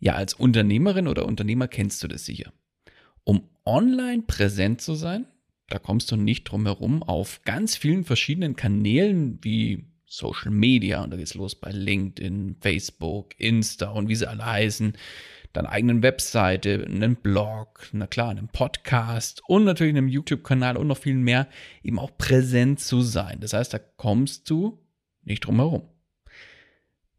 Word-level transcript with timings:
Ja, 0.00 0.14
als 0.14 0.34
Unternehmerin 0.34 1.08
oder 1.08 1.26
Unternehmer 1.26 1.68
kennst 1.68 2.02
du 2.02 2.08
das 2.08 2.24
sicher. 2.24 2.52
Um 3.24 3.48
online 3.64 4.22
präsent 4.26 4.80
zu 4.80 4.94
sein, 4.94 5.26
da 5.68 5.78
kommst 5.78 6.10
du 6.10 6.16
nicht 6.16 6.44
drum 6.44 6.64
herum, 6.66 7.02
auf 7.02 7.42
ganz 7.44 7.76
vielen 7.76 8.04
verschiedenen 8.04 8.56
Kanälen 8.56 9.38
wie 9.42 9.84
Social 10.06 10.50
Media, 10.50 11.04
und 11.04 11.10
da 11.10 11.16
geht's 11.18 11.34
los 11.34 11.54
bei 11.54 11.70
LinkedIn, 11.70 12.56
Facebook, 12.60 13.38
Insta 13.38 13.90
und 13.90 14.08
wie 14.08 14.14
sie 14.14 14.28
alle 14.28 14.46
heißen, 14.46 14.94
deiner 15.52 15.70
eigenen 15.70 16.02
Webseite, 16.02 16.86
einen 16.86 17.16
Blog, 17.16 17.88
na 17.92 18.06
klar, 18.06 18.30
einen 18.30 18.48
Podcast 18.48 19.42
und 19.46 19.64
natürlich 19.64 19.94
einem 19.94 20.08
YouTube-Kanal 20.08 20.76
und 20.78 20.86
noch 20.86 20.98
viel 20.98 21.16
mehr, 21.16 21.48
eben 21.82 21.98
auch 21.98 22.16
präsent 22.16 22.80
zu 22.80 23.02
sein. 23.02 23.40
Das 23.40 23.52
heißt, 23.52 23.74
da 23.74 23.78
kommst 23.78 24.48
du 24.48 24.78
nicht 25.22 25.40
drum 25.40 25.56
herum. 25.56 25.82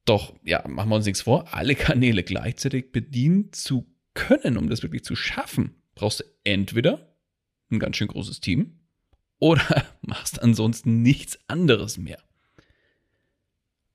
Doch, 0.09 0.33
ja, 0.43 0.67
machen 0.67 0.89
wir 0.89 0.95
uns 0.95 1.05
nichts 1.05 1.21
vor, 1.21 1.53
alle 1.53 1.75
Kanäle 1.75 2.23
gleichzeitig 2.23 2.91
bedienen 2.91 3.53
zu 3.53 3.85
können, 4.15 4.57
um 4.57 4.67
das 4.67 4.81
wirklich 4.81 5.03
zu 5.03 5.15
schaffen, 5.15 5.75
brauchst 5.93 6.21
du 6.21 6.23
entweder 6.43 7.15
ein 7.69 7.77
ganz 7.77 7.95
schön 7.95 8.07
großes 8.07 8.39
Team 8.39 8.79
oder 9.37 9.85
machst 10.01 10.41
ansonsten 10.41 11.03
nichts 11.03 11.37
anderes 11.47 11.99
mehr. 11.99 12.17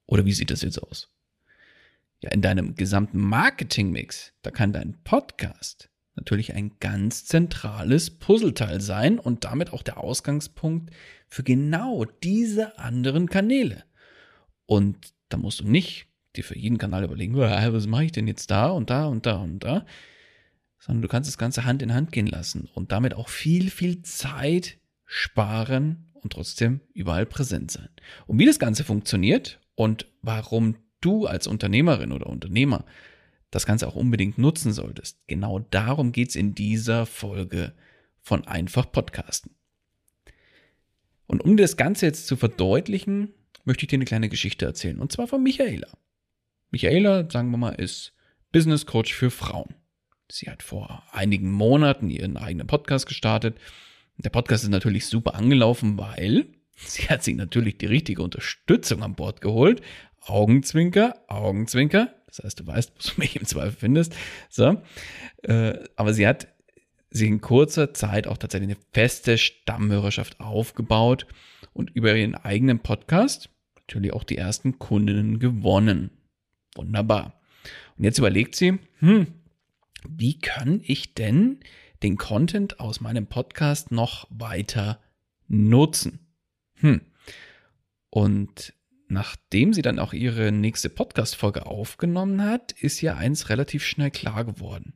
Oder 0.07 0.25
wie 0.25 0.33
sieht 0.33 0.53
das 0.53 0.63
jetzt 0.63 0.81
aus? 0.81 1.13
Ja, 2.23 2.31
in 2.31 2.43
deinem 2.43 2.77
gesamten 2.77 3.19
Marketingmix, 3.19 4.35
da 4.43 4.53
kann 4.53 4.73
dein 4.73 5.03
Podcast 5.03 5.91
natürlich 6.15 6.55
ein 6.55 6.77
ganz 6.79 7.25
zentrales 7.25 8.21
Puzzleteil 8.21 8.81
sein 8.81 9.19
und 9.19 9.43
damit 9.43 9.73
auch 9.73 9.83
der 9.83 9.99
Ausgangspunkt 9.99 10.95
für 11.27 11.43
genau 11.43 12.05
diese 12.05 12.79
anderen 12.79 13.29
Kanäle. 13.29 13.83
Und 14.67 15.13
da 15.35 15.39
musst 15.39 15.61
du 15.61 15.69
nicht 15.69 16.07
dir 16.37 16.45
für 16.45 16.57
jeden 16.57 16.79
Kanal 16.79 17.03
überlegen, 17.03 17.37
was 17.37 17.87
mache 17.89 18.05
ich 18.05 18.13
denn 18.13 18.29
jetzt 18.29 18.53
da 18.53 18.69
und 18.69 18.89
da 18.89 19.07
und 19.07 19.27
da 19.27 19.37
und 19.37 19.59
da, 19.65 19.85
sondern 20.79 21.03
du 21.03 21.09
kannst 21.09 21.29
das 21.29 21.39
Ganze 21.39 21.65
Hand 21.65 21.83
in 21.83 21.93
Hand 21.93 22.13
gehen 22.13 22.29
lassen 22.29 22.69
und 22.73 22.93
damit 22.93 23.15
auch 23.15 23.29
viel, 23.29 23.69
viel 23.71 24.03
Zeit 24.03 24.79
sparen 25.05 26.13
und 26.15 26.33
trotzdem 26.33 26.81
überall 26.93 27.27
präsent 27.27 27.73
sein. 27.73 27.89
Und 28.27 28.39
wie 28.39 28.47
das 28.47 28.61
Ganze 28.61 28.85
funktioniert 28.85 29.61
und 29.75 30.07
warum 30.23 30.77
du 31.01 31.27
als 31.27 31.49
Unternehmerin 31.49 32.13
oder 32.13 32.29
Unternehmer 32.29 32.85
das 33.51 33.67
Ganze 33.67 33.89
auch 33.89 33.97
unbedingt 33.97 34.39
nutzen 34.39 34.73
solltest, 34.73 35.19
genau 35.27 35.59
darum 35.59 36.13
geht 36.13 36.29
es 36.29 36.37
in 36.37 36.55
dieser 36.55 37.07
Folge 37.07 37.75
von 38.23 38.47
Einfach 38.47 38.91
Podcasten. 38.91 39.51
Und 41.27 41.43
um 41.43 41.57
das 41.57 41.77
Ganze 41.77 42.07
jetzt 42.07 42.29
zu 42.29 42.37
verdeutlichen, 42.37 43.35
möchte 43.65 43.85
ich 43.85 43.89
dir 43.89 43.97
eine 43.97 44.05
kleine 44.05 44.29
Geschichte 44.29 44.65
erzählen. 44.65 44.99
Und 44.99 45.13
zwar 45.13 45.27
von 45.27 45.43
Michaela. 45.43 45.89
Michaela, 46.71 47.29
sagen 47.31 47.51
wir 47.51 47.59
mal, 47.59 47.71
ist 47.71 48.13
Business 48.53 48.87
Coach 48.87 49.13
für 49.13 49.31
Frauen. 49.31 49.75
Sie 50.31 50.51
hat 50.51 50.63
vor 50.63 51.03
einigen 51.13 51.51
Monaten 51.51 52.11
ihren 52.11 52.37
eigenen 52.37 52.67
Podcast 52.67 53.07
gestartet. 53.07 53.59
Der 54.17 54.31
Podcast 54.31 54.65
ist 54.65 54.71
natürlich 54.71 55.07
super 55.07 55.35
angelaufen, 55.35 55.99
weil 55.99 56.47
sie 56.77 57.09
hat 57.09 57.23
sich 57.23 57.37
natürlich 57.37 57.79
die 57.79 57.87
richtige 57.87 58.23
Unterstützung 58.23 59.03
an 59.03 59.15
Bord 59.15 59.41
geholt. 59.41 59.83
Augenzwinker, 60.21 61.23
Augenzwinker. 61.29 62.15
Das 62.27 62.41
heißt, 62.43 62.61
du 62.61 62.67
weißt, 62.67 62.93
wo 62.97 63.11
du 63.11 63.21
mich 63.21 63.37
im 63.37 63.45
Zweifel 63.45 63.77
findest. 63.79 64.17
So. 64.49 64.83
Äh, 65.43 65.79
aber 65.97 66.15
sie 66.15 66.27
hat 66.27 66.49
sich 67.11 67.29
in 67.29 67.41
kurzer 67.41 67.95
Zeit 67.95 68.27
auch 68.27 68.39
tatsächlich 68.39 68.71
eine 68.71 68.81
feste 68.93 69.39
Stammhörerschaft 69.39 70.41
aufgebaut 70.41 71.27
und 71.73 71.91
über 71.91 72.15
ihren 72.17 72.35
eigenen 72.35 72.81
Podcast 72.81 73.51
natürlich 73.87 74.13
auch 74.13 74.25
die 74.25 74.39
ersten 74.39 74.79
Kundinnen 74.79 75.39
gewonnen. 75.39 76.11
Wunderbar. 76.75 77.41
Und 77.97 78.05
jetzt 78.05 78.19
überlegt 78.19 78.57
sie, 78.57 78.79
hm, 78.99 79.27
wie 80.09 80.39
kann 80.39 80.81
ich 80.83 81.15
denn 81.15 81.61
den 82.03 82.17
Content 82.17 82.81
aus 82.81 83.01
meinem 83.01 83.27
Podcast 83.27 83.93
noch 83.93 84.27
weiter 84.31 85.01
nutzen? 85.49 86.19
Hm. 86.75 87.01
Und 88.11 88.75
nachdem 89.09 89.73
sie 89.73 89.83
dann 89.83 89.99
auch 89.99 90.13
ihre 90.13 90.53
nächste 90.53 90.89
Podcast-Folge 90.89 91.67
aufgenommen 91.67 92.43
hat, 92.45 92.73
ist 92.73 93.03
ihr 93.03 93.17
eins 93.17 93.49
relativ 93.49 93.85
schnell 93.85 94.11
klar 94.11 94.45
geworden. 94.45 94.95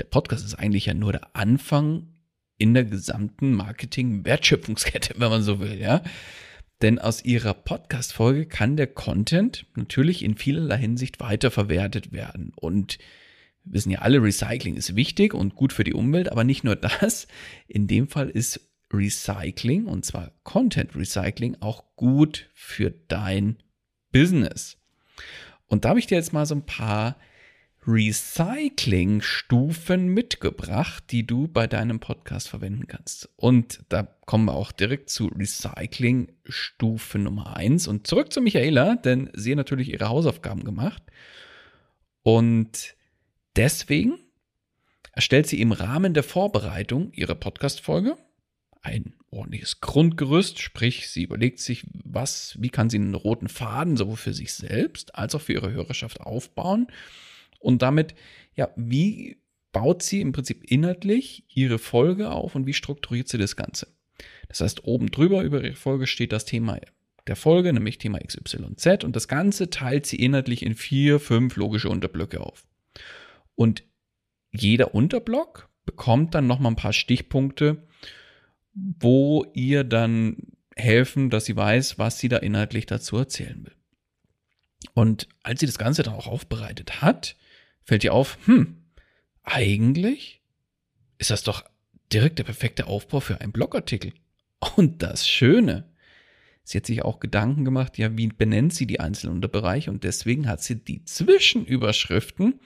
Der 0.00 0.06
Podcast 0.06 0.44
ist 0.44 0.54
eigentlich 0.54 0.86
ja 0.86 0.94
nur 0.94 1.12
der 1.12 1.36
Anfang 1.36 2.08
in 2.56 2.74
der 2.74 2.84
gesamten 2.84 3.52
Marketing-Wertschöpfungskette, 3.54 5.14
wenn 5.18 5.30
man 5.30 5.42
so 5.42 5.60
will, 5.60 5.78
ja. 5.78 6.02
Denn 6.84 6.98
aus 6.98 7.24
ihrer 7.24 7.54
Podcast-Folge 7.54 8.44
kann 8.44 8.76
der 8.76 8.86
Content 8.86 9.64
natürlich 9.74 10.22
in 10.22 10.36
vielerlei 10.36 10.76
Hinsicht 10.76 11.18
weiterverwertet 11.18 12.12
werden. 12.12 12.52
Und 12.56 12.98
wir 13.64 13.72
wissen 13.72 13.90
ja 13.90 14.00
alle, 14.00 14.22
Recycling 14.22 14.76
ist 14.76 14.94
wichtig 14.94 15.32
und 15.32 15.54
gut 15.54 15.72
für 15.72 15.84
die 15.84 15.94
Umwelt, 15.94 16.30
aber 16.30 16.44
nicht 16.44 16.62
nur 16.62 16.76
das. 16.76 17.26
In 17.68 17.86
dem 17.86 18.06
Fall 18.06 18.28
ist 18.28 18.60
Recycling, 18.92 19.86
und 19.86 20.04
zwar 20.04 20.32
Content 20.42 20.94
Recycling, 20.94 21.56
auch 21.60 21.84
gut 21.96 22.50
für 22.52 22.90
dein 23.08 23.56
Business. 24.12 24.76
Und 25.66 25.86
da 25.86 25.88
habe 25.88 26.00
ich 26.00 26.06
dir 26.06 26.16
jetzt 26.16 26.34
mal 26.34 26.44
so 26.44 26.54
ein 26.54 26.66
paar 26.66 27.16
Recycling-Stufen 27.86 30.06
mitgebracht, 30.06 31.04
die 31.10 31.26
du 31.26 31.48
bei 31.48 31.66
deinem 31.66 32.00
Podcast 32.00 32.48
verwenden 32.48 32.86
kannst. 32.86 33.28
Und 33.36 33.80
da 33.88 34.04
kommen 34.26 34.44
wir 34.46 34.54
auch 34.54 34.72
direkt 34.72 35.10
zu 35.10 35.28
Recycling-Stufe 35.28 37.18
Nummer 37.18 37.56
eins 37.56 37.86
Und 37.86 38.06
zurück 38.06 38.32
zu 38.32 38.40
Michaela, 38.40 38.96
denn 38.96 39.30
sie 39.34 39.50
hat 39.50 39.58
natürlich 39.58 39.92
ihre 39.92 40.08
Hausaufgaben 40.08 40.64
gemacht. 40.64 41.02
Und 42.22 42.96
deswegen 43.56 44.14
erstellt 45.12 45.46
sie 45.46 45.60
im 45.60 45.72
Rahmen 45.72 46.14
der 46.14 46.22
Vorbereitung 46.22 47.12
ihrer 47.12 47.34
Podcast-Folge 47.34 48.16
ein 48.80 49.14
ordentliches 49.30 49.80
Grundgerüst, 49.80 50.60
sprich, 50.60 51.10
sie 51.10 51.24
überlegt 51.24 51.58
sich, 51.58 51.84
was, 52.04 52.56
wie 52.60 52.70
kann 52.70 52.88
sie 52.90 52.98
einen 52.98 53.14
roten 53.14 53.48
Faden 53.48 53.96
sowohl 53.96 54.16
für 54.16 54.34
sich 54.34 54.52
selbst 54.52 55.14
als 55.14 55.34
auch 55.34 55.40
für 55.40 55.54
ihre 55.54 55.72
Hörerschaft 55.72 56.20
aufbauen 56.20 56.88
und 57.64 57.82
damit, 57.82 58.14
ja, 58.54 58.70
wie 58.76 59.38
baut 59.72 60.02
sie 60.02 60.20
im 60.20 60.32
Prinzip 60.32 60.62
inhaltlich 60.70 61.44
ihre 61.52 61.78
Folge 61.78 62.30
auf 62.30 62.54
und 62.54 62.66
wie 62.66 62.74
strukturiert 62.74 63.28
sie 63.28 63.38
das 63.38 63.56
Ganze. 63.56 63.88
Das 64.48 64.60
heißt, 64.60 64.84
oben 64.84 65.10
drüber 65.10 65.42
über 65.42 65.62
ihre 65.62 65.74
Folge 65.74 66.06
steht 66.06 66.32
das 66.32 66.44
Thema 66.44 66.78
der 67.26 67.36
Folge, 67.36 67.72
nämlich 67.72 67.98
Thema 67.98 68.18
XYZ 68.18 69.04
und 69.04 69.16
das 69.16 69.28
Ganze 69.28 69.70
teilt 69.70 70.06
sie 70.06 70.16
inhaltlich 70.16 70.62
in 70.64 70.74
vier, 70.74 71.18
fünf 71.18 71.56
logische 71.56 71.88
Unterblöcke 71.88 72.40
auf. 72.40 72.66
Und 73.54 73.82
jeder 74.52 74.94
Unterblock 74.94 75.68
bekommt 75.84 76.34
dann 76.34 76.46
nochmal 76.46 76.72
ein 76.72 76.76
paar 76.76 76.92
Stichpunkte, 76.92 77.82
wo 78.74 79.46
ihr 79.54 79.84
dann 79.84 80.36
helfen, 80.76 81.30
dass 81.30 81.46
sie 81.46 81.56
weiß, 81.56 81.98
was 81.98 82.18
sie 82.18 82.28
da 82.28 82.38
inhaltlich 82.38 82.86
dazu 82.86 83.16
erzählen 83.16 83.64
will. 83.64 83.74
Und 84.92 85.28
als 85.42 85.60
sie 85.60 85.66
das 85.66 85.78
Ganze 85.78 86.02
dann 86.02 86.14
auch 86.14 86.26
aufbereitet 86.26 87.00
hat, 87.00 87.36
fällt 87.84 88.04
ihr 88.04 88.12
auf, 88.12 88.38
hm, 88.46 88.76
eigentlich 89.42 90.40
ist 91.18 91.30
das 91.30 91.42
doch 91.42 91.64
direkt 92.12 92.38
der 92.38 92.44
perfekte 92.44 92.86
Aufbau 92.86 93.20
für 93.20 93.40
einen 93.40 93.52
Blogartikel. 93.52 94.12
Und 94.76 95.02
das 95.02 95.28
Schöne, 95.28 95.90
sie 96.62 96.78
hat 96.78 96.86
sich 96.86 97.02
auch 97.02 97.20
Gedanken 97.20 97.64
gemacht, 97.64 97.98
ja, 97.98 98.16
wie 98.16 98.28
benennt 98.28 98.74
sie 98.74 98.86
die 98.86 99.00
einzelnen 99.00 99.36
Unterbereiche 99.36 99.90
und 99.90 100.04
deswegen 100.04 100.48
hat 100.48 100.62
sie 100.62 100.76
die 100.76 101.04
Zwischenüberschriften 101.04 102.60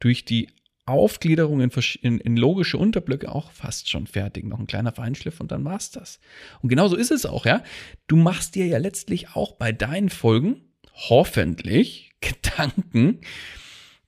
durch 0.00 0.24
die 0.24 0.48
Aufgliederung 0.86 1.60
in, 1.62 1.70
in, 2.02 2.18
in, 2.18 2.36
logische 2.36 2.76
Unterblöcke 2.76 3.32
auch 3.32 3.50
fast 3.52 3.88
schon 3.88 4.06
fertig. 4.06 4.44
Noch 4.44 4.58
ein 4.58 4.66
kleiner 4.66 4.92
Feinschliff 4.92 5.40
und 5.40 5.50
dann 5.50 5.64
war's 5.64 5.90
das. 5.90 6.20
Und 6.60 6.68
genauso 6.68 6.96
ist 6.96 7.10
es 7.10 7.24
auch, 7.24 7.46
ja. 7.46 7.62
Du 8.06 8.16
machst 8.16 8.54
dir 8.54 8.66
ja 8.66 8.76
letztlich 8.76 9.34
auch 9.34 9.52
bei 9.52 9.72
deinen 9.72 10.10
Folgen 10.10 10.60
hoffentlich 11.08 12.12
Gedanken 12.20 13.20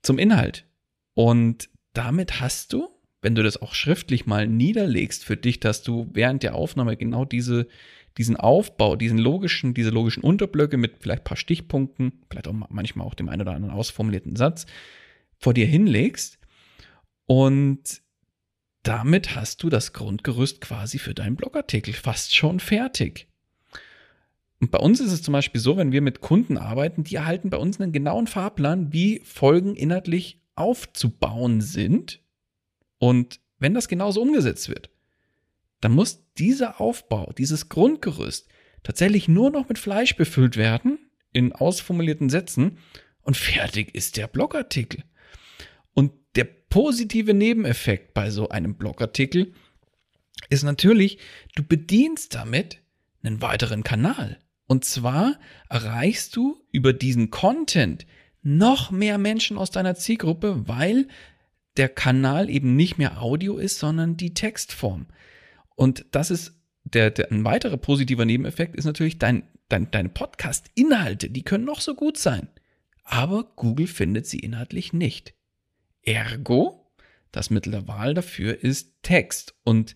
zum 0.07 0.19
Inhalt. 0.19 0.67
Und 1.15 1.69
damit 1.93 2.41
hast 2.41 2.73
du, 2.73 2.89
wenn 3.23 3.35
du 3.35 3.43
das 3.43 3.61
auch 3.61 3.75
schriftlich 3.75 4.27
mal 4.27 4.47
niederlegst 4.47 5.25
für 5.25 5.37
dich, 5.37 5.61
dass 5.61 5.83
du 5.83 6.09
während 6.13 6.43
der 6.43 6.55
Aufnahme 6.55 6.97
genau 6.97 7.25
diese, 7.25 7.67
diesen 8.17 8.37
Aufbau, 8.37 8.97
diesen 8.97 9.19
logischen, 9.19 9.75
diese 9.75 9.91
logischen 9.91 10.23
Unterblöcke 10.23 10.77
mit 10.77 10.99
vielleicht 11.01 11.23
ein 11.23 11.25
paar 11.25 11.37
Stichpunkten, 11.37 12.23
vielleicht 12.31 12.49
auch 12.49 12.55
manchmal 12.69 13.07
auch 13.07 13.15
dem 13.15 13.29
einen 13.29 13.43
oder 13.43 13.55
anderen 13.55 13.75
ausformulierten 13.75 14.37
Satz 14.37 14.67
vor 15.39 15.53
dir 15.55 15.67
hinlegst, 15.67 16.39
und 17.27 18.03
damit 18.85 19.35
hast 19.35 19.63
du 19.63 19.69
das 19.69 19.93
Grundgerüst 19.93 20.61
quasi 20.61 20.99
für 20.99 21.13
deinen 21.13 21.37
Blogartikel 21.37 21.93
fast 21.93 22.37
schon 22.37 22.61
fertig. 22.61 23.27
Und 24.61 24.71
bei 24.71 24.79
uns 24.79 25.01
ist 25.01 25.13
es 25.13 25.23
zum 25.23 25.33
Beispiel 25.33 25.61
so, 25.61 25.77
wenn 25.77 25.93
wir 25.93 26.01
mit 26.01 26.21
Kunden 26.21 26.57
arbeiten, 26.57 27.05
die 27.05 27.17
erhalten 27.17 27.51
bei 27.51 27.59
uns 27.59 27.81
einen 27.81 27.93
genauen 27.93 28.27
Fahrplan, 28.27 28.93
wie 28.93 29.21
Folgen 29.21 29.77
inhaltlich 29.77 30.41
aufzubauen 30.55 31.61
sind. 31.61 32.21
Und 32.99 33.41
wenn 33.59 33.75
das 33.75 33.89
genauso 33.89 34.23
umgesetzt 34.23 34.69
wird, 34.69 34.91
dann 35.81 35.93
muss 35.93 36.25
dieser 36.39 36.81
Aufbau, 36.81 37.33
dieses 37.37 37.69
Grundgerüst 37.69 38.49
tatsächlich 38.83 39.29
nur 39.29 39.51
noch 39.51 39.69
mit 39.69 39.79
Fleisch 39.79 40.17
befüllt 40.17 40.57
werden, 40.57 40.99
in 41.33 41.53
ausformulierten 41.53 42.31
Sätzen, 42.31 42.79
und 43.27 43.37
fertig 43.37 43.93
ist 43.95 44.17
der 44.17 44.29
Blogartikel. 44.29 45.03
Und 45.93 46.13
der 46.37 46.45
positive 46.45 47.35
Nebeneffekt 47.35 48.15
bei 48.15 48.31
so 48.31 48.49
einem 48.49 48.77
Blogartikel 48.77 49.53
ist 50.49 50.63
natürlich, 50.63 51.19
du 51.57 51.65
bedienst 51.65 52.37
damit 52.37 52.79
einen 53.25 53.43
weiteren 53.43 53.83
Kanal. 53.83 54.39
Und 54.67 54.85
zwar 54.85 55.39
erreichst 55.69 56.37
du 56.37 56.61
über 56.73 56.93
diesen 56.93 57.31
Content 57.31 58.07
noch 58.43 58.91
mehr 58.91 59.19
Menschen 59.19 59.59
aus 59.59 59.71
deiner 59.71 59.95
Zielgruppe, 59.95 60.69
weil 60.69 61.09
der 61.77 61.89
Kanal 61.89 62.49
eben 62.49 62.77
nicht 62.77 62.99
mehr 62.99 63.21
Audio 63.21 63.59
ist, 63.59 63.79
sondern 63.79 64.17
die 64.17 64.35
Textform. 64.35 65.07
Und 65.75 66.07
das 66.11 66.31
ist 66.31 66.55
der, 66.85 67.11
der 67.11 67.31
ein 67.31 67.45
weiterer 67.45 67.77
positiver 67.77 68.25
Nebeneffekt 68.25 68.77
ist 68.77 68.85
natürlich 68.85 69.19
dein, 69.19 69.49
dein, 69.69 69.91
deine 69.91 70.09
Podcast-Inhalte, 70.09 71.31
die 71.31 71.43
können 71.43 71.65
noch 71.65 71.81
so 71.81 71.95
gut 71.95 72.17
sein. 72.17 72.49
Aber 73.03 73.45
Google 73.57 73.87
findet 73.87 74.27
sie 74.27 74.39
inhaltlich 74.39 74.93
nicht. 74.93 75.35
Ergo, 76.03 76.93
das 77.33 77.51
Mittel 77.51 77.73
der 77.73 77.89
Wahl 77.89 78.15
dafür 78.15 78.63
ist 78.63 79.03
Text. 79.03 79.55
Und 79.65 79.95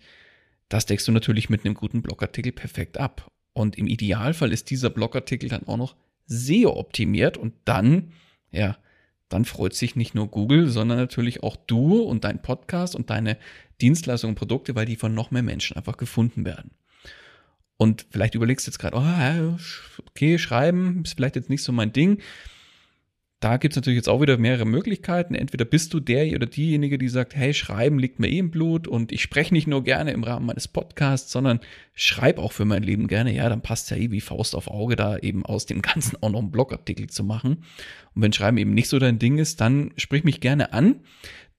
das 0.69 0.87
deckst 0.87 1.09
du 1.09 1.13
natürlich 1.13 1.49
mit 1.49 1.65
einem 1.65 1.75
guten 1.75 2.03
Blogartikel 2.03 2.53
perfekt 2.53 2.99
ab. 2.99 3.30
Und 3.53 3.77
im 3.77 3.87
Idealfall 3.87 4.53
ist 4.53 4.71
dieser 4.71 4.91
Blogartikel 4.91 5.49
dann 5.49 5.67
auch 5.67 5.77
noch 5.77 5.97
SEO 6.27 6.77
optimiert 6.79 7.37
und 7.37 7.55
dann, 7.65 8.13
ja, 8.51 8.79
dann 9.29 9.45
freut 9.45 9.75
sich 9.75 9.97
nicht 9.97 10.15
nur 10.15 10.29
Google, 10.29 10.69
sondern 10.69 10.99
natürlich 10.99 11.43
auch 11.43 11.57
du 11.57 12.03
und 12.03 12.25
dein 12.25 12.43
Podcast 12.43 12.95
und 12.95 13.11
deine 13.11 13.37
Dienstleistungen 13.81 14.33
und 14.33 14.39
Produkte, 14.39 14.75
weil 14.75 14.87
die 14.87 14.97
von 14.97 15.15
noch 15.15 15.31
mehr 15.31 15.43
Menschen 15.43 15.77
einfach 15.77 15.97
gefunden 15.97 16.45
werden. 16.45 16.71
Und 17.77 18.07
vielleicht 18.11 18.35
überlegst 18.35 18.67
du 18.67 18.71
jetzt 18.71 18.79
gerade, 18.79 18.97
oh, 18.97 19.59
okay, 20.09 20.39
schreiben 20.39 21.03
ist 21.05 21.15
vielleicht 21.15 21.37
jetzt 21.37 21.49
nicht 21.49 21.63
so 21.63 21.73
mein 21.73 21.93
Ding 21.93 22.21
da 23.41 23.57
gibt 23.57 23.73
es 23.73 23.77
natürlich 23.77 23.97
jetzt 23.97 24.09
auch 24.09 24.21
wieder 24.21 24.37
mehrere 24.37 24.67
Möglichkeiten. 24.67 25.35
Entweder 25.35 25.65
bist 25.65 25.95
du 25.95 26.01
der 26.01 26.35
oder 26.35 26.47
diejenige, 26.47 26.99
die 26.99 27.09
sagt, 27.09 27.35
hey, 27.35 27.55
schreiben 27.55 27.99
liegt 27.99 28.21
mir 28.21 28.29
eh 28.29 28.39
im 28.39 28.51
Blut 28.51 28.87
und 28.87 29.13
ich 29.13 29.23
spreche 29.23 29.55
nicht 29.55 29.67
nur 29.67 29.83
gerne 29.83 30.13
im 30.13 30.25
Rahmen 30.25 30.45
meines 30.45 30.69
Podcasts, 30.69 31.33
sondern 31.33 31.61
schreib 31.95 32.39
auch 32.39 32.53
für 32.53 32.67
mein 32.67 32.83
Leben 32.83 33.09
gerne. 33.09 33.35
Ja, 33.35 33.49
dann 33.49 33.63
passt 33.63 33.91
ja 33.91 33.97
eh 33.97 34.11
wie 34.11 34.21
Faust 34.21 34.55
auf 34.55 34.69
Auge, 34.69 34.95
da 34.95 35.17
eben 35.17 35.47
aus 35.47 35.65
dem 35.65 35.81
Ganzen 35.81 36.23
auch 36.23 36.29
noch 36.29 36.41
einen 36.41 36.51
Blogartikel 36.51 37.09
zu 37.09 37.25
machen. 37.25 37.65
Und 38.15 38.23
wenn 38.23 38.33
Schreiben 38.35 38.59
eben 38.59 38.75
nicht 38.75 38.89
so 38.89 38.99
dein 38.99 39.19
Ding 39.19 39.39
ist, 39.39 39.63
dann 39.63 39.93
sprich 39.97 40.23
mich 40.23 40.41
gerne 40.41 40.75
an. 40.75 41.01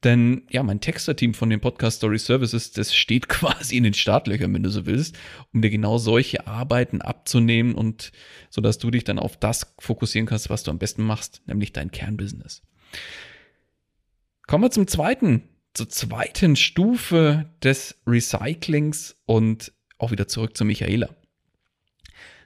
Denn 0.03 0.43
ja, 0.49 0.63
mein 0.63 0.81
Texter-Team 0.81 1.35
von 1.35 1.51
den 1.51 1.59
Podcast 1.59 1.97
Story 1.97 2.17
Services, 2.17 2.71
das 2.71 2.95
steht 2.95 3.29
quasi 3.29 3.77
in 3.77 3.83
den 3.83 3.93
Startlöchern, 3.93 4.53
wenn 4.53 4.63
du 4.63 4.69
so 4.69 4.85
willst, 4.85 5.17
um 5.53 5.61
dir 5.61 5.69
genau 5.69 5.97
solche 5.97 6.47
Arbeiten 6.47 7.01
abzunehmen 7.01 7.75
und 7.75 8.11
so 8.49 8.61
dass 8.61 8.79
du 8.79 8.89
dich 8.89 9.03
dann 9.03 9.19
auf 9.19 9.37
das 9.37 9.75
fokussieren 9.79 10.25
kannst, 10.25 10.49
was 10.49 10.63
du 10.63 10.71
am 10.71 10.79
besten 10.79 11.03
machst, 11.03 11.41
nämlich 11.45 11.71
dein 11.71 11.91
Kernbusiness. 11.91 12.63
Kommen 14.47 14.63
wir 14.63 14.71
zum 14.71 14.87
zweiten, 14.87 15.43
zur 15.73 15.87
zweiten 15.87 16.55
Stufe 16.55 17.49
des 17.63 18.01
Recyclings 18.07 19.15
und 19.25 19.71
auch 19.97 20.11
wieder 20.11 20.27
zurück 20.27 20.57
zu 20.57 20.65
Michaela. 20.65 21.09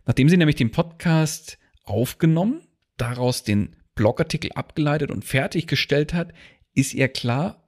Nachdem 0.06 0.30
sie 0.30 0.38
nämlich 0.38 0.58
den 0.58 0.72
Podcast 0.72 1.58
aufgenommen, 1.84 2.62
daraus 2.98 3.44
den 3.44 3.76
Blogartikel 3.96 4.52
abgeleitet 4.52 5.10
und 5.10 5.24
fertiggestellt 5.24 6.14
hat, 6.14 6.34
ist 6.76 6.94
ihr 6.94 7.08
klar, 7.08 7.64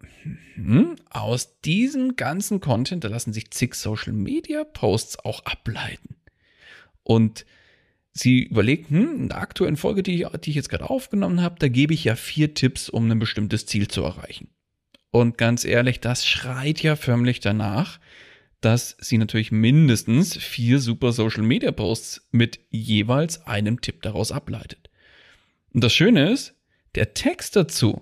hm, 0.56 0.96
aus 1.10 1.60
diesem 1.62 2.16
ganzen 2.16 2.60
Content, 2.60 3.04
da 3.04 3.08
lassen 3.08 3.34
sich 3.34 3.52
zig 3.52 3.74
Social 3.76 4.14
Media 4.14 4.64
Posts 4.64 5.20
auch 5.20 5.46
ableiten. 5.46 6.18
Und 7.04 7.46
sie 8.12 8.44
überlegt, 8.44 8.90
hm, 8.90 9.22
in 9.22 9.30
der 9.30 9.40
aktuellen 9.40 9.78
Folge, 9.78 10.04
die 10.04 10.22
ich, 10.22 10.28
die 10.44 10.50
ich 10.50 10.56
jetzt 10.56 10.70
gerade 10.70 10.90
aufgenommen 10.90 11.42
habe, 11.42 11.56
da 11.60 11.70
gebe 11.70 11.94
ich 11.94 12.04
ja 12.04 12.16
vier 12.16 12.54
Tipps, 12.54 12.90
um 12.90 13.10
ein 13.10 13.20
bestimmtes 13.20 13.66
Ziel 13.66 13.88
zu 13.88 14.04
erreichen. 14.04 14.50
Und 15.12 15.38
ganz 15.38 15.64
ehrlich, 15.64 16.02
das 16.02 16.28
schreit 16.28 16.84
ja 16.84 16.96
förmlich 16.96 17.40
danach, 17.40 18.00
dass 18.60 18.98
sie 19.00 19.18
natürlich 19.18 19.52
mindestens 19.52 20.36
vier 20.36 20.80
super 20.80 21.14
Social 21.14 21.44
Media 21.44 21.72
Posts 21.72 22.28
mit 22.32 22.60
jeweils 22.70 23.46
einem 23.46 23.82
Tipp 23.82 24.02
daraus 24.02 24.32
ableitet. 24.32 24.90
Und 25.74 25.84
das 25.84 25.94
Schöne 25.94 26.32
ist, 26.32 26.56
der 26.96 27.14
Text 27.14 27.56
dazu, 27.56 28.02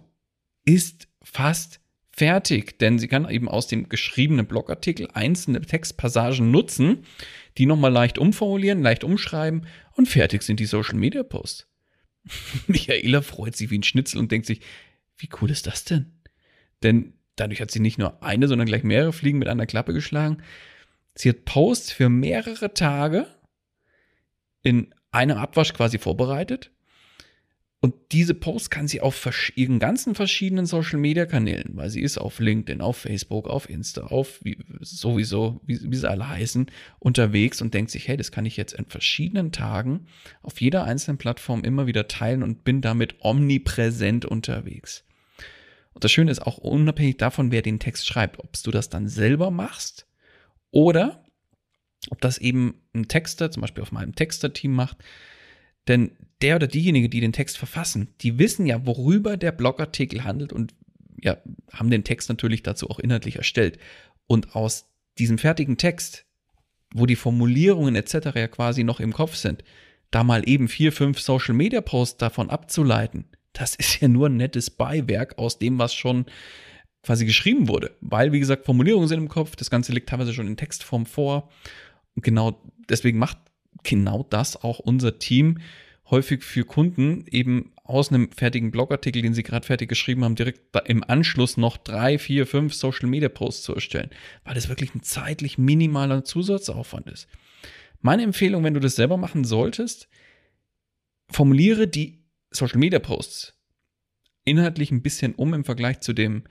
ist 0.65 1.07
fast 1.24 1.79
fertig, 2.12 2.79
denn 2.79 2.98
sie 2.98 3.07
kann 3.07 3.29
eben 3.29 3.50
aus 3.50 3.67
dem 3.67 3.89
geschriebenen 3.89 4.48
Blogartikel 4.48 5.10
einzelne 5.13 5.62
Textpassagen 5.62 6.50
nutzen, 6.50 7.05
die 7.57 7.65
nochmal 7.65 7.91
leicht 7.91 8.17
umformulieren, 8.17 8.81
leicht 8.81 9.03
umschreiben 9.03 9.67
und 9.93 10.07
fertig 10.07 10.43
sind 10.43 10.60
die 10.60 10.65
Social 10.65 10.95
Media 10.95 11.24
Posts. 11.24 11.67
Michaela 12.67 13.22
freut 13.22 13.55
sich 13.55 13.69
wie 13.69 13.77
ein 13.77 13.84
Schnitzel 13.84 14.19
und 14.19 14.31
denkt 14.31 14.48
sich, 14.48 14.62
wie 15.17 15.29
cool 15.41 15.51
ist 15.51 15.67
das 15.67 15.84
denn? 15.84 16.13
Denn 16.84 17.13
dadurch 17.36 17.62
hat 17.62 17.72
sie 17.72 17.79
nicht 17.79 17.98
nur 17.98 18.24
eine, 18.24 18.48
sondern 18.48 18.67
gleich 18.67 18.84
mehrere 18.84 19.13
Fliegen 19.13 19.39
mit 19.39 19.48
einer 19.48 19.65
Klappe 19.65 19.93
geschlagen. 19.93 20.41
Sie 21.15 21.29
hat 21.29 21.45
Posts 21.45 21.91
für 21.91 22.10
mehrere 22.10 22.74
Tage 22.74 23.27
in 24.63 24.93
einem 25.12 25.38
Abwasch 25.38 25.74
quasi 25.74 25.98
vorbereitet 25.98 26.72
und 27.86 27.94
diese 28.12 28.34
Post 28.34 28.72
kann 28.72 28.88
sie 28.88 29.00
auf 29.01 29.30
ihren 29.54 29.77
ganzen 29.77 30.15
verschiedenen 30.15 30.65
Social 30.65 30.98
Media 30.98 31.27
Kanälen, 31.27 31.70
weil 31.75 31.92
sie 31.92 32.01
ist 32.01 32.18
auf 32.18 32.39
LinkedIn, 32.39 32.82
auf 32.82 32.98
Facebook, 32.98 33.48
auf 33.48 33.70
Insta, 33.70 34.08
auf 34.08 34.44
wie, 34.44 34.58
sowieso, 34.80 35.62
wie, 35.68 35.80
wie 35.84 35.96
sie 35.96 36.10
alle 36.10 36.27
heißen, 36.27 36.65
unterwegs 36.98 37.62
und 37.62 37.75
denkt 37.75 37.92
sich, 37.92 38.08
hey, 38.08 38.18
das 38.18 38.32
kann 38.32 38.48
ich 38.48 38.58
jetzt 38.58 38.74
in 38.74 38.88
verschiedenen 38.88 39.51
Tagen 39.51 40.08
auf 40.42 40.60
jeder 40.62 40.86
einzelnen 40.86 41.20
Plattform 41.20 41.63
immer 41.63 41.86
wieder 41.86 42.08
teilen 42.08 42.42
und 42.42 42.63
bin 42.63 42.82
damit 42.82 43.18
omnipräsent 43.20 44.25
unterwegs. 44.25 45.04
Und 45.94 46.04
das 46.04 46.12
Schöne 46.12 46.32
ist 46.32 46.42
auch 46.42 46.58
unabhängig 46.58 47.18
davon, 47.18 47.51
wer 47.51 47.62
den 47.62 47.77
Text 47.77 48.08
schreibt, 48.08 48.39
ob 48.39 48.51
du 48.63 48.72
das 48.72 48.89
dann 48.89 49.08
selber 49.08 49.51
machst 49.51 50.08
oder 50.72 51.24
ob 52.10 52.20
das 52.20 52.39
eben 52.39 52.82
ein 52.96 53.08
Texter, 53.08 53.51
zum 53.51 53.62
Beispiel 53.62 53.84
auf 53.84 53.92
meinem 53.92 54.15
Texter-Team 54.15 54.74
macht. 54.74 54.98
Denn 55.88 56.18
der 56.42 56.58
oder 56.58 56.68
diejenige, 56.68 57.10
die 57.10 57.22
den 57.22 57.34
Text 57.34 57.58
verfassen, 57.58 58.13
die 58.22 58.38
wissen 58.39 58.65
ja, 58.65 58.86
worüber 58.86 59.38
der 59.38 59.51
Blogartikel 59.51 60.24
handelt 60.24 60.54
und 60.54 60.74
ja, 61.22 61.38
haben 61.72 61.89
den 61.89 62.04
Text 62.04 62.30
natürlich 62.30 62.63
dazu 62.63 62.89
auch 62.89 63.00
inhaltlich 63.00 63.38
erstellt. 63.38 63.80
Und 64.27 64.56
aus 64.56 64.92
diesem 65.18 65.38
fertigen 65.38 65.77
Text, 65.77 66.25
wo 66.94 67.06
die 67.06 67.15
Formulierungen 67.15 67.96
etc. 67.96 68.36
ja 68.36 68.48
quasi 68.48 68.84
noch 68.84 69.00
im 69.00 69.13
Kopf 69.13 69.36
sind, 69.36 69.63
da 70.12 70.24
mal 70.24 70.48
eben 70.48 70.68
vier, 70.68 70.92
fünf 70.92 71.20
Social 71.20 71.56
Media 71.56 71.82
Posts 71.82 72.18
davon 72.18 72.50
abzuleiten, 72.50 73.25
das 73.54 73.75
ist 73.75 74.01
ja 74.01 74.08
nur 74.08 74.27
ein 74.27 74.38
nettes 74.38 74.70
Beiwerk 74.70 75.38
aus 75.38 75.60
dem, 75.60 75.80
was 75.80 75.94
schon 75.94 76.25
quasi 77.04 77.25
geschrieben 77.25 77.68
wurde. 77.68 77.96
Weil, 78.01 78.32
wie 78.32 78.39
gesagt, 78.39 78.65
Formulierungen 78.65 79.08
sind 79.08 79.20
im 79.20 79.30
Kopf, 79.30 79.56
das 79.56 79.70
Ganze 79.70 79.94
liegt 79.94 80.10
teilweise 80.10 80.34
schon 80.34 80.48
in 80.48 80.58
Textform 80.58 81.06
vor. 81.06 81.50
Und 82.15 82.24
genau 82.24 82.62
deswegen 82.89 83.20
macht 83.20 83.38
genau 83.84 84.24
das 84.30 84.62
auch 84.62 84.80
unser 84.80 85.20
Team 85.20 85.60
häufig 86.09 86.43
für 86.43 86.65
Kunden 86.65 87.25
eben 87.29 87.71
aus 87.83 88.09
einem 88.09 88.31
fertigen 88.31 88.71
Blogartikel, 88.71 89.21
den 89.21 89.33
sie 89.33 89.43
gerade 89.43 89.65
fertig 89.65 89.89
geschrieben 89.89 90.24
haben, 90.24 90.35
direkt 90.35 90.75
im 90.85 91.03
Anschluss 91.03 91.57
noch 91.57 91.77
drei, 91.77 92.17
vier, 92.17 92.47
fünf 92.47 92.74
Social 92.74 93.09
Media 93.09 93.29
Posts 93.29 93.63
zu 93.63 93.75
erstellen, 93.75 94.09
weil 94.43 94.55
das 94.55 94.69
wirklich 94.69 94.93
ein 94.95 95.03
zeitlich 95.03 95.57
minimaler 95.57 96.24
Zusatzaufwand 96.24 97.09
ist. 97.09 97.27
Meine 98.01 98.24
Empfehlung, 98.24 98.63
wenn 98.63 98.74
du 98.74 98.79
das 98.79 98.95
selber 98.95 99.17
machen 99.17 99.43
solltest, 99.43 100.09
formuliere 101.29 101.88
die 101.88 102.24
Social 102.51 102.79
Media 102.79 103.00
Posts 103.00 103.53
inhaltlich 104.43 104.91
ein 104.91 105.01
bisschen 105.01 105.33
um 105.33 105.53
im 105.53 105.65
Vergleich 105.65 106.01
zu 106.01 106.13
dem, 106.13 106.43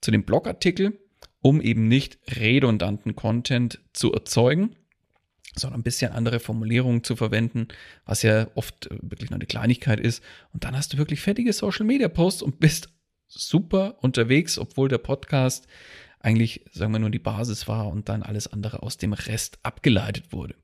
zu 0.00 0.10
dem 0.10 0.24
Blogartikel, 0.24 0.98
um 1.40 1.60
eben 1.62 1.88
nicht 1.88 2.18
redundanten 2.36 3.16
Content 3.16 3.80
zu 3.92 4.12
erzeugen 4.12 4.76
sondern 5.56 5.80
ein 5.80 5.84
bisschen 5.84 6.12
andere 6.12 6.40
Formulierungen 6.40 7.04
zu 7.04 7.16
verwenden, 7.16 7.68
was 8.04 8.22
ja 8.22 8.48
oft 8.54 8.86
äh, 8.86 8.98
wirklich 9.02 9.30
nur 9.30 9.38
eine 9.38 9.46
Kleinigkeit 9.46 10.00
ist. 10.00 10.22
Und 10.52 10.64
dann 10.64 10.76
hast 10.76 10.92
du 10.92 10.98
wirklich 10.98 11.20
fertige 11.20 11.52
Social 11.52 11.86
Media 11.86 12.08
Posts 12.08 12.42
und 12.42 12.60
bist 12.60 12.88
super 13.26 13.96
unterwegs, 14.00 14.58
obwohl 14.58 14.88
der 14.88 14.98
Podcast 14.98 15.66
eigentlich, 16.20 16.64
sagen 16.72 16.92
wir 16.92 16.98
nur, 16.98 17.10
die 17.10 17.18
Basis 17.18 17.68
war 17.68 17.88
und 17.88 18.08
dann 18.08 18.22
alles 18.22 18.48
andere 18.48 18.82
aus 18.82 18.96
dem 18.96 19.12
Rest 19.12 19.58
abgeleitet 19.62 20.32
wurde. 20.32 20.56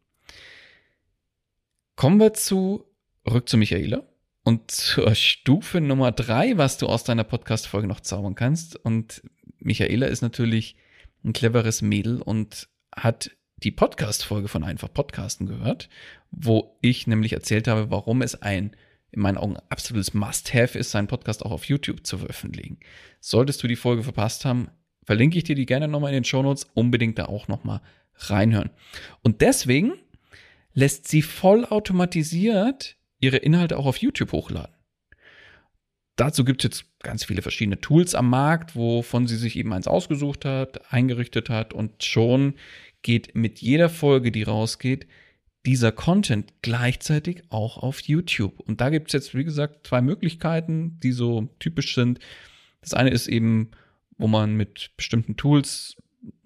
Kommen 1.96 2.18
wir 2.18 2.34
zu, 2.34 2.84
rück 3.28 3.48
zu 3.48 3.56
Michaela 3.56 4.02
und 4.42 4.70
zur 4.70 5.14
Stufe 5.14 5.80
Nummer 5.80 6.10
drei, 6.10 6.58
was 6.58 6.76
du 6.76 6.86
aus 6.86 7.04
deiner 7.04 7.24
Podcast-Folge 7.24 7.86
noch 7.86 8.00
zaubern 8.00 8.34
kannst. 8.34 8.76
Und 8.76 9.22
Michaela 9.58 10.06
ist 10.06 10.22
natürlich 10.22 10.76
ein 11.24 11.32
cleveres 11.32 11.82
Mädel 11.82 12.20
und 12.20 12.68
hat 12.94 13.30
die 13.64 13.70
Podcast-Folge 13.70 14.48
von 14.48 14.62
Einfach 14.62 14.92
Podcasten 14.92 15.46
gehört, 15.46 15.88
wo 16.30 16.76
ich 16.82 17.06
nämlich 17.06 17.32
erzählt 17.32 17.66
habe, 17.66 17.90
warum 17.90 18.20
es 18.20 18.40
ein 18.42 18.76
in 19.10 19.22
meinen 19.22 19.38
Augen 19.38 19.56
absolutes 19.68 20.12
Must-Have 20.12 20.78
ist, 20.78 20.90
seinen 20.90 21.06
Podcast 21.06 21.44
auch 21.44 21.50
auf 21.50 21.64
YouTube 21.64 22.06
zu 22.06 22.18
veröffentlichen. 22.18 22.78
Solltest 23.20 23.62
du 23.62 23.68
die 23.68 23.76
Folge 23.76 24.02
verpasst 24.02 24.44
haben, 24.44 24.68
verlinke 25.04 25.38
ich 25.38 25.44
dir 25.44 25.54
die 25.54 25.66
gerne 25.66 25.88
nochmal 25.88 26.10
in 26.10 26.18
den 26.18 26.24
Shownotes, 26.24 26.66
unbedingt 26.74 27.18
da 27.18 27.26
auch 27.26 27.48
nochmal 27.48 27.80
reinhören. 28.16 28.70
Und 29.22 29.40
deswegen 29.40 29.94
lässt 30.74 31.08
sie 31.08 31.22
vollautomatisiert 31.22 32.96
ihre 33.20 33.38
Inhalte 33.38 33.78
auch 33.78 33.86
auf 33.86 33.98
YouTube 33.98 34.32
hochladen. 34.32 34.74
Dazu 36.16 36.44
gibt 36.44 36.64
es 36.64 36.70
jetzt 36.70 36.98
ganz 37.00 37.24
viele 37.24 37.42
verschiedene 37.42 37.80
Tools 37.80 38.14
am 38.14 38.28
Markt, 38.28 38.76
wovon 38.76 39.26
sie 39.26 39.36
sich 39.36 39.56
eben 39.56 39.72
eins 39.72 39.88
ausgesucht 39.88 40.44
hat, 40.44 40.92
eingerichtet 40.92 41.48
hat 41.50 41.72
und 41.72 42.04
schon 42.04 42.54
geht 43.04 43.36
mit 43.36 43.60
jeder 43.60 43.88
Folge, 43.88 44.32
die 44.32 44.42
rausgeht, 44.42 45.06
dieser 45.64 45.92
Content 45.92 46.52
gleichzeitig 46.62 47.42
auch 47.50 47.78
auf 47.78 48.00
YouTube. 48.00 48.58
Und 48.60 48.80
da 48.80 48.90
gibt 48.90 49.08
es 49.08 49.12
jetzt, 49.12 49.34
wie 49.34 49.44
gesagt, 49.44 49.86
zwei 49.86 50.00
Möglichkeiten, 50.00 50.98
die 51.02 51.12
so 51.12 51.48
typisch 51.60 51.94
sind. 51.94 52.18
Das 52.80 52.92
eine 52.92 53.10
ist 53.10 53.28
eben, 53.28 53.70
wo 54.18 54.26
man 54.26 54.56
mit 54.56 54.90
bestimmten 54.96 55.36
Tools 55.36 55.96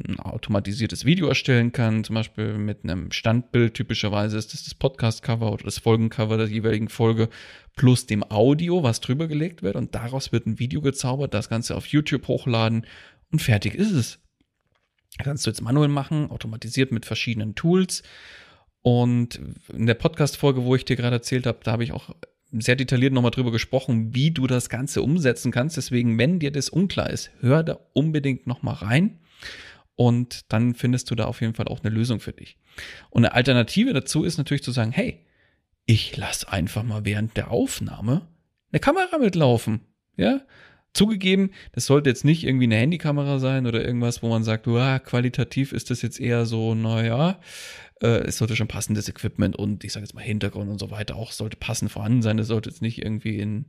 ein 0.04 0.18
automatisiertes 0.18 1.04
Video 1.04 1.28
erstellen 1.28 1.70
kann, 1.70 2.02
zum 2.02 2.14
Beispiel 2.14 2.58
mit 2.58 2.82
einem 2.82 3.12
Standbild. 3.12 3.74
Typischerweise 3.74 4.36
ist 4.36 4.52
das 4.52 4.64
das 4.64 4.74
Podcast-Cover 4.74 5.52
oder 5.52 5.64
das 5.64 5.78
Folgencover 5.78 6.36
der 6.36 6.48
jeweiligen 6.48 6.88
Folge 6.88 7.28
plus 7.76 8.06
dem 8.06 8.28
Audio, 8.28 8.82
was 8.82 9.00
drüber 9.00 9.28
gelegt 9.28 9.62
wird. 9.62 9.76
Und 9.76 9.94
daraus 9.94 10.32
wird 10.32 10.46
ein 10.46 10.58
Video 10.58 10.80
gezaubert, 10.80 11.34
das 11.34 11.48
Ganze 11.48 11.76
auf 11.76 11.86
YouTube 11.86 12.26
hochladen 12.26 12.86
und 13.30 13.42
fertig 13.42 13.74
ist 13.74 13.92
es 13.92 14.18
kannst 15.24 15.46
du 15.46 15.50
jetzt 15.50 15.62
manuell 15.62 15.88
machen, 15.88 16.30
automatisiert 16.30 16.92
mit 16.92 17.06
verschiedenen 17.06 17.54
Tools. 17.54 18.02
Und 18.82 19.40
in 19.72 19.86
der 19.86 19.94
Podcast-Folge, 19.94 20.64
wo 20.64 20.74
ich 20.74 20.84
dir 20.84 20.96
gerade 20.96 21.16
erzählt 21.16 21.46
habe, 21.46 21.58
da 21.62 21.72
habe 21.72 21.84
ich 21.84 21.92
auch 21.92 22.14
sehr 22.50 22.76
detailliert 22.76 23.12
nochmal 23.12 23.30
drüber 23.30 23.52
gesprochen, 23.52 24.14
wie 24.14 24.30
du 24.30 24.46
das 24.46 24.68
Ganze 24.68 25.02
umsetzen 25.02 25.52
kannst. 25.52 25.76
Deswegen, 25.76 26.18
wenn 26.18 26.38
dir 26.38 26.50
das 26.50 26.70
unklar 26.70 27.10
ist, 27.10 27.30
hör 27.40 27.62
da 27.62 27.78
unbedingt 27.92 28.46
nochmal 28.46 28.76
rein. 28.76 29.18
Und 29.96 30.52
dann 30.52 30.74
findest 30.74 31.10
du 31.10 31.14
da 31.14 31.24
auf 31.24 31.40
jeden 31.40 31.54
Fall 31.54 31.66
auch 31.66 31.82
eine 31.82 31.92
Lösung 31.92 32.20
für 32.20 32.32
dich. 32.32 32.56
Und 33.10 33.24
eine 33.24 33.34
Alternative 33.34 33.92
dazu 33.92 34.24
ist 34.24 34.38
natürlich 34.38 34.62
zu 34.62 34.70
sagen, 34.70 34.92
hey, 34.92 35.26
ich 35.84 36.16
lass 36.16 36.44
einfach 36.44 36.84
mal 36.84 37.04
während 37.04 37.36
der 37.36 37.50
Aufnahme 37.50 38.28
eine 38.70 38.80
Kamera 38.80 39.18
mitlaufen. 39.18 39.80
Ja, 40.16 40.40
Zugegeben, 40.98 41.50
das 41.72 41.86
sollte 41.86 42.10
jetzt 42.10 42.24
nicht 42.24 42.44
irgendwie 42.44 42.64
eine 42.64 42.74
Handykamera 42.74 43.38
sein 43.38 43.68
oder 43.68 43.84
irgendwas, 43.84 44.20
wo 44.20 44.28
man 44.28 44.42
sagt, 44.42 44.64
qualitativ 44.64 45.72
ist 45.72 45.90
das 45.90 46.02
jetzt 46.02 46.18
eher 46.18 46.44
so, 46.44 46.74
naja, 46.74 47.38
äh, 48.02 48.24
es 48.26 48.38
sollte 48.38 48.56
schon 48.56 48.66
passendes 48.66 49.08
Equipment 49.08 49.54
und 49.54 49.84
ich 49.84 49.92
sage 49.92 50.04
jetzt 50.04 50.14
mal 50.14 50.22
Hintergrund 50.22 50.68
und 50.68 50.80
so 50.80 50.90
weiter 50.90 51.14
auch 51.14 51.30
sollte 51.30 51.56
passend 51.56 51.92
vorhanden 51.92 52.22
sein. 52.22 52.38
Es 52.40 52.48
sollte 52.48 52.68
jetzt 52.68 52.82
nicht 52.82 52.98
irgendwie 52.98 53.38
in 53.38 53.66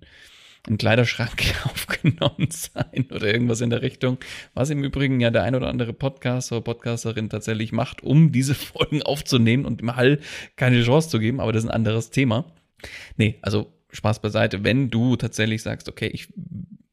einen 0.68 0.80
Kleiderschrank 0.80 1.44
aufgenommen 1.66 2.50
sein 2.50 3.06
oder 3.12 3.32
irgendwas 3.32 3.62
in 3.62 3.70
der 3.70 3.84
Richtung. 3.84 4.18
Was 4.56 4.72
im 4.72 4.84
Übrigen 4.84 5.20
ja 5.20 5.30
der 5.30 5.44
ein 5.44 5.54
oder 5.54 5.68
andere 5.68 5.94
Podcaster 5.94 6.58
oder 6.58 6.64
Podcasterin 6.64 7.30
tatsächlich 7.30 7.72
macht, 7.72 8.02
um 8.02 8.32
diese 8.32 8.56
Folgen 8.56 9.04
aufzunehmen 9.04 9.66
und 9.66 9.82
dem 9.82 9.96
Hall 9.96 10.20
keine 10.56 10.84
Chance 10.84 11.10
zu 11.10 11.20
geben, 11.20 11.40
aber 11.40 11.54
das 11.54 11.64
ist 11.64 11.70
ein 11.70 11.76
anderes 11.76 12.10
Thema. 12.10 12.46
Nee, 13.18 13.38
also 13.44 13.72
Spaß 13.92 14.20
beiseite. 14.22 14.64
Wenn 14.64 14.90
du 14.90 15.16
tatsächlich 15.16 15.62
sagst, 15.62 15.90
okay, 15.90 16.08
ich 16.08 16.30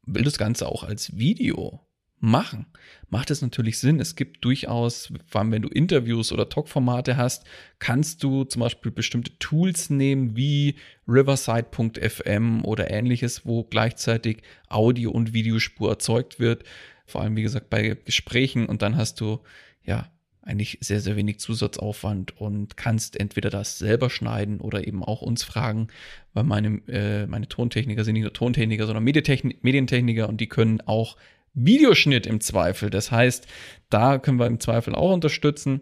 will 0.06 0.22
das 0.22 0.38
Ganze 0.38 0.66
auch 0.68 0.84
als 0.84 1.16
Video 1.16 1.86
machen, 2.18 2.66
macht 3.10 3.30
es 3.30 3.42
natürlich 3.42 3.78
Sinn. 3.78 4.00
Es 4.00 4.16
gibt 4.16 4.44
durchaus, 4.44 5.12
vor 5.26 5.40
allem 5.40 5.52
wenn 5.52 5.62
du 5.62 5.68
Interviews 5.68 6.32
oder 6.32 6.48
Talkformate 6.48 7.16
hast, 7.16 7.44
kannst 7.78 8.22
du 8.22 8.44
zum 8.44 8.60
Beispiel 8.60 8.90
bestimmte 8.90 9.38
Tools 9.38 9.90
nehmen 9.90 10.36
wie 10.36 10.76
Riverside.fm 11.06 12.64
oder 12.64 12.90
ähnliches, 12.90 13.44
wo 13.44 13.64
gleichzeitig 13.64 14.42
Audio- 14.68 15.10
und 15.10 15.34
Videospur 15.34 15.90
erzeugt 15.90 16.40
wird. 16.40 16.64
Vor 17.04 17.20
allem, 17.20 17.36
wie 17.36 17.42
gesagt, 17.42 17.70
bei 17.70 17.96
Gesprächen 18.04 18.66
und 18.66 18.82
dann 18.82 18.96
hast 18.96 19.20
du 19.20 19.40
ja 19.82 20.10
eigentlich 20.46 20.78
sehr, 20.80 21.00
sehr 21.00 21.16
wenig 21.16 21.40
Zusatzaufwand 21.40 22.40
und 22.40 22.76
kannst 22.76 23.18
entweder 23.18 23.50
das 23.50 23.78
selber 23.78 24.10
schneiden 24.10 24.60
oder 24.60 24.86
eben 24.86 25.02
auch 25.02 25.20
uns 25.20 25.42
fragen, 25.42 25.88
weil 26.34 26.44
meine, 26.44 26.80
äh, 26.88 27.26
meine 27.26 27.48
Tontechniker 27.48 28.04
sind 28.04 28.14
nicht 28.14 28.22
nur 28.22 28.32
Tontechniker, 28.32 28.86
sondern 28.86 29.04
Medientechniker 29.04 30.28
und 30.28 30.40
die 30.40 30.48
können 30.48 30.80
auch 30.82 31.16
Videoschnitt 31.54 32.26
im 32.26 32.40
Zweifel. 32.40 32.90
Das 32.90 33.10
heißt, 33.10 33.46
da 33.90 34.18
können 34.18 34.38
wir 34.38 34.46
im 34.46 34.60
Zweifel 34.60 34.94
auch 34.94 35.12
unterstützen. 35.12 35.80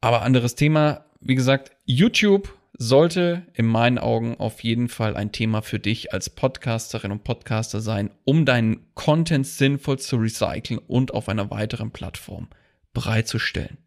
Aber 0.00 0.22
anderes 0.22 0.54
Thema, 0.54 1.04
wie 1.20 1.34
gesagt, 1.34 1.72
YouTube 1.84 2.54
sollte 2.76 3.42
in 3.54 3.66
meinen 3.66 3.98
Augen 3.98 4.36
auf 4.36 4.62
jeden 4.62 4.88
Fall 4.88 5.16
ein 5.16 5.32
Thema 5.32 5.62
für 5.62 5.78
dich 5.78 6.12
als 6.12 6.30
Podcasterin 6.30 7.12
und 7.12 7.24
Podcaster 7.24 7.80
sein, 7.80 8.10
um 8.24 8.44
deinen 8.44 8.86
Content 8.94 9.46
sinnvoll 9.46 9.98
zu 9.98 10.16
recyceln 10.16 10.78
und 10.78 11.12
auf 11.12 11.28
einer 11.28 11.50
weiteren 11.50 11.90
Plattform 11.90 12.48
bereitzustellen. 12.92 13.78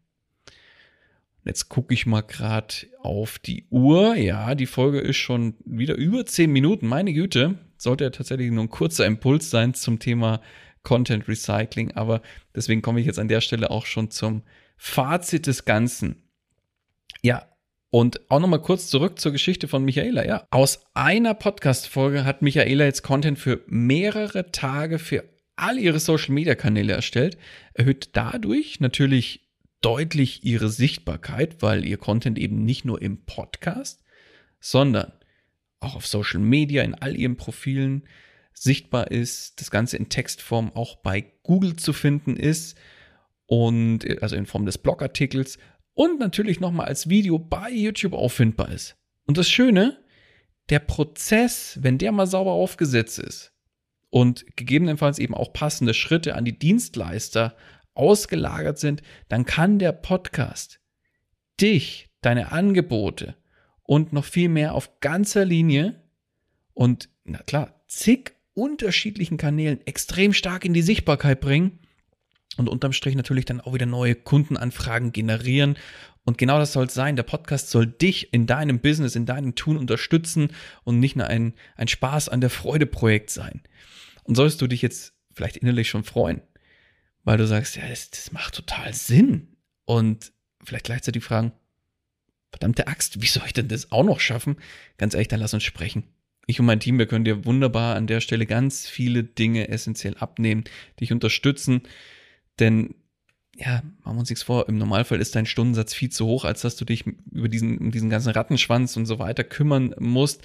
Jetzt 1.44 1.68
gucke 1.68 1.92
ich 1.92 2.06
mal 2.06 2.20
gerade 2.20 2.74
auf 3.00 3.38
die 3.38 3.66
Uhr. 3.70 4.14
Ja, 4.14 4.54
die 4.54 4.66
Folge 4.66 5.00
ist 5.00 5.16
schon 5.16 5.54
wieder 5.64 5.96
über 5.96 6.24
zehn 6.24 6.52
Minuten. 6.52 6.86
Meine 6.86 7.12
Güte, 7.12 7.58
sollte 7.76 8.04
ja 8.04 8.10
tatsächlich 8.10 8.50
nur 8.52 8.64
ein 8.64 8.70
kurzer 8.70 9.06
Impuls 9.06 9.50
sein 9.50 9.74
zum 9.74 9.98
Thema 9.98 10.40
Content 10.84 11.26
Recycling. 11.26 11.92
Aber 11.92 12.22
deswegen 12.54 12.80
komme 12.80 13.00
ich 13.00 13.06
jetzt 13.06 13.18
an 13.18 13.28
der 13.28 13.40
Stelle 13.40 13.70
auch 13.70 13.86
schon 13.86 14.10
zum 14.10 14.42
Fazit 14.76 15.48
des 15.48 15.64
Ganzen. 15.64 16.22
Ja, 17.22 17.46
und 17.90 18.20
auch 18.30 18.40
nochmal 18.40 18.62
kurz 18.62 18.88
zurück 18.88 19.18
zur 19.18 19.32
Geschichte 19.32 19.68
von 19.68 19.84
Michaela. 19.84 20.24
Ja, 20.24 20.46
aus 20.50 20.84
einer 20.94 21.34
Podcast-Folge 21.34 22.24
hat 22.24 22.40
Michaela 22.40 22.84
jetzt 22.84 23.02
Content 23.02 23.38
für 23.38 23.60
mehrere 23.66 24.50
Tage 24.50 24.98
für 24.98 25.24
all 25.56 25.78
ihre 25.78 26.00
Social 26.00 26.32
Media 26.32 26.54
Kanäle 26.54 26.92
erstellt, 26.92 27.36
erhöht 27.74 28.10
dadurch 28.14 28.80
natürlich 28.80 29.48
deutlich 29.80 30.44
ihre 30.44 30.68
Sichtbarkeit, 30.68 31.60
weil 31.60 31.84
ihr 31.84 31.96
Content 31.96 32.38
eben 32.38 32.64
nicht 32.64 32.84
nur 32.84 33.02
im 33.02 33.24
Podcast, 33.24 34.02
sondern 34.60 35.12
auch 35.80 35.96
auf 35.96 36.06
Social 36.06 36.40
Media, 36.40 36.82
in 36.82 36.94
all 36.94 37.16
ihren 37.16 37.36
Profilen 37.36 38.04
sichtbar 38.54 39.10
ist, 39.10 39.60
das 39.60 39.70
Ganze 39.70 39.96
in 39.96 40.08
Textform 40.08 40.70
auch 40.74 40.96
bei 40.96 41.32
Google 41.42 41.76
zu 41.76 41.92
finden 41.92 42.36
ist 42.36 42.78
und 43.46 44.22
also 44.22 44.36
in 44.36 44.46
Form 44.46 44.66
des 44.66 44.78
Blogartikels 44.78 45.58
und 45.94 46.20
natürlich 46.20 46.60
nochmal 46.60 46.86
als 46.86 47.08
Video 47.08 47.38
bei 47.38 47.70
YouTube 47.70 48.12
auffindbar 48.12 48.70
ist. 48.70 48.96
Und 49.26 49.36
das 49.36 49.48
Schöne, 49.48 49.98
der 50.70 50.78
Prozess, 50.78 51.78
wenn 51.82 51.98
der 51.98 52.12
mal 52.12 52.26
sauber 52.26 52.52
aufgesetzt 52.52 53.18
ist 53.18 53.51
und 54.12 54.44
gegebenenfalls 54.56 55.18
eben 55.18 55.34
auch 55.34 55.54
passende 55.54 55.94
Schritte 55.94 56.34
an 56.34 56.44
die 56.44 56.58
Dienstleister 56.58 57.56
ausgelagert 57.94 58.78
sind, 58.78 59.02
dann 59.30 59.46
kann 59.46 59.78
der 59.78 59.92
Podcast 59.92 60.80
dich, 61.58 62.10
deine 62.20 62.52
Angebote 62.52 63.34
und 63.84 64.12
noch 64.12 64.26
viel 64.26 64.50
mehr 64.50 64.74
auf 64.74 65.00
ganzer 65.00 65.46
Linie 65.46 66.02
und, 66.74 67.08
na 67.24 67.38
klar, 67.38 67.82
zig 67.88 68.34
unterschiedlichen 68.52 69.38
Kanälen 69.38 69.80
extrem 69.86 70.34
stark 70.34 70.66
in 70.66 70.74
die 70.74 70.82
Sichtbarkeit 70.82 71.40
bringen 71.40 71.78
und 72.58 72.68
unterm 72.68 72.92
Strich 72.92 73.14
natürlich 73.14 73.46
dann 73.46 73.62
auch 73.62 73.72
wieder 73.72 73.86
neue 73.86 74.14
Kundenanfragen 74.14 75.12
generieren. 75.12 75.78
Und 76.24 76.38
genau 76.38 76.58
das 76.58 76.72
soll 76.72 76.86
es 76.86 76.94
sein. 76.94 77.16
Der 77.16 77.24
Podcast 77.24 77.70
soll 77.70 77.86
dich 77.86 78.32
in 78.32 78.46
deinem 78.46 78.78
Business, 78.80 79.16
in 79.16 79.26
deinem 79.26 79.54
Tun 79.54 79.76
unterstützen 79.76 80.52
und 80.84 81.00
nicht 81.00 81.16
nur 81.16 81.26
ein, 81.26 81.54
ein 81.76 81.88
Spaß 81.88 82.28
an 82.28 82.40
der 82.40 82.50
Freude-Projekt 82.50 83.30
sein. 83.30 83.62
Und 84.24 84.36
sollst 84.36 84.60
du 84.60 84.68
dich 84.68 84.82
jetzt 84.82 85.14
vielleicht 85.34 85.56
innerlich 85.56 85.88
schon 85.88 86.04
freuen, 86.04 86.42
weil 87.24 87.38
du 87.38 87.46
sagst, 87.46 87.76
ja, 87.76 87.88
das, 87.88 88.10
das 88.10 88.32
macht 88.32 88.54
total 88.54 88.94
Sinn. 88.94 89.56
Und 89.84 90.32
vielleicht 90.62 90.84
gleichzeitig 90.84 91.24
fragen, 91.24 91.52
verdammte 92.50 92.86
Axt, 92.86 93.20
wie 93.20 93.26
soll 93.26 93.44
ich 93.46 93.52
denn 93.52 93.68
das 93.68 93.90
auch 93.90 94.04
noch 94.04 94.20
schaffen? 94.20 94.56
Ganz 94.98 95.14
ehrlich, 95.14 95.28
dann 95.28 95.40
lass 95.40 95.54
uns 95.54 95.64
sprechen. 95.64 96.04
Ich 96.46 96.60
und 96.60 96.66
mein 96.66 96.80
Team, 96.80 96.98
wir 96.98 97.06
können 97.06 97.24
dir 97.24 97.44
wunderbar 97.44 97.96
an 97.96 98.06
der 98.06 98.20
Stelle 98.20 98.46
ganz 98.46 98.88
viele 98.88 99.24
Dinge 99.24 99.68
essentiell 99.68 100.16
abnehmen, 100.18 100.64
dich 101.00 101.12
unterstützen. 101.12 101.82
Denn, 102.58 102.94
ja, 103.64 103.82
machen 104.02 104.16
wir 104.16 104.20
uns 104.20 104.30
nichts 104.30 104.42
vor, 104.42 104.68
im 104.68 104.76
Normalfall 104.76 105.20
ist 105.20 105.36
dein 105.36 105.46
Stundensatz 105.46 105.94
viel 105.94 106.10
zu 106.10 106.26
hoch, 106.26 106.44
als 106.44 106.62
dass 106.62 106.74
du 106.76 106.84
dich 106.84 107.04
über 107.30 107.48
diesen, 107.48 107.78
um 107.78 107.90
diesen 107.92 108.10
ganzen 108.10 108.32
Rattenschwanz 108.32 108.96
und 108.96 109.06
so 109.06 109.18
weiter 109.18 109.44
kümmern 109.44 109.94
musst. 109.98 110.42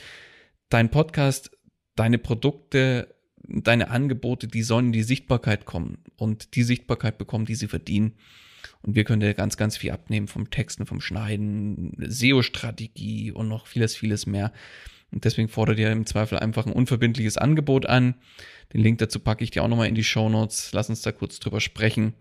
Dein 0.69 0.91
Podcast, 0.91 1.49
deine 1.95 2.19
Produkte, 2.19 3.15
deine 3.47 3.89
Angebote, 3.89 4.47
die 4.47 4.61
sollen 4.61 4.87
in 4.87 4.91
die 4.91 5.03
Sichtbarkeit 5.03 5.65
kommen 5.65 5.99
und 6.15 6.55
die 6.55 6.63
Sichtbarkeit 6.63 7.17
bekommen, 7.17 7.45
die 7.45 7.55
sie 7.55 7.67
verdienen. 7.67 8.13
Und 8.83 8.95
wir 8.95 9.03
können 9.03 9.21
dir 9.21 9.33
ganz, 9.33 9.57
ganz 9.57 9.77
viel 9.77 9.91
abnehmen 9.91 10.27
vom 10.27 10.51
Texten, 10.51 10.85
vom 10.85 11.01
Schneiden, 11.01 11.93
SEO-Strategie 11.99 13.31
und 13.31 13.47
noch 13.47 13.65
vieles, 13.65 13.95
vieles 13.95 14.27
mehr. 14.27 14.51
Und 15.11 15.25
deswegen 15.25 15.47
fordert 15.47 15.79
ihr 15.79 15.91
im 15.91 16.05
Zweifel 16.05 16.37
einfach 16.37 16.67
ein 16.67 16.73
unverbindliches 16.73 17.37
Angebot 17.37 17.85
an. 17.85 18.15
Den 18.73 18.81
Link 18.81 18.99
dazu 18.99 19.19
packe 19.19 19.43
ich 19.43 19.51
dir 19.51 19.63
auch 19.63 19.69
nochmal 19.69 19.87
in 19.87 19.95
die 19.95 20.03
Show 20.03 20.29
Notes. 20.29 20.71
Lass 20.73 20.89
uns 20.89 21.01
da 21.01 21.11
kurz 21.11 21.39
drüber 21.39 21.61
sprechen. 21.61 22.13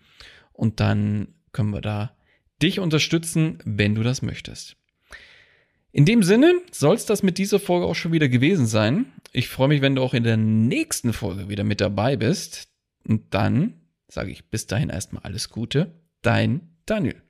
Und 0.57 0.81
dann 0.81 1.29
können 1.53 1.71
wir 1.71 1.81
da 1.81 2.17
dich 2.63 2.81
unterstützen, 2.81 3.59
wenn 3.65 3.95
du 3.95 4.03
das 4.03 4.23
möchtest. 4.23 4.77
In 5.93 6.05
dem 6.05 6.23
Sinne 6.23 6.55
soll 6.73 6.95
es 6.95 7.07
das 7.07 7.23
mit 7.23 7.39
dieser 7.39 7.59
Folge 7.59 7.87
auch 7.87 7.95
schon 7.95 8.13
wieder 8.13 8.29
gewesen 8.29 8.67
sein. 8.67 9.13
Ich 9.33 9.49
freue 9.49 9.69
mich, 9.69 9.81
wenn 9.81 9.95
du 9.95 10.03
auch 10.03 10.15
in 10.15 10.25
der 10.25 10.37
nächsten 10.37 11.13
Folge 11.13 11.49
wieder 11.49 11.65
mit 11.65 11.81
dabei 11.81 12.17
bist. 12.17 12.69
Und 13.07 13.35
dann 13.35 13.81
sage 14.09 14.31
ich 14.31 14.51
bis 14.51 14.67
dahin 14.67 14.91
erstmal 14.91 15.23
alles 15.23 15.49
Gute. 15.51 16.01
Dein 16.23 16.77
Daniel. 16.87 17.23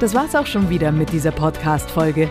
Das 0.00 0.14
war's 0.14 0.34
auch 0.34 0.46
schon 0.46 0.68
wieder 0.68 0.92
mit 0.92 1.12
dieser 1.12 1.30
Podcast-Folge. 1.30 2.30